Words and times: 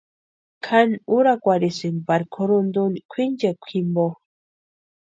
Kʼani 0.63 0.95
úrakwarhisïnti 1.17 2.05
pari 2.07 2.25
kʼurhunta 2.33 2.79
úni 2.85 2.99
kwʼinchekwa 3.11 3.67
jimpo. 3.71 4.05